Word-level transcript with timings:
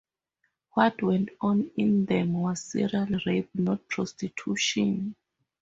What 0.71 1.03
went 1.03 1.29
on 1.41 1.69
in 1.77 2.05
them 2.05 2.33
was 2.33 2.63
serial 2.63 3.19
rape, 3.27 3.51
not 3.53 3.87
prostitution. 3.87 5.13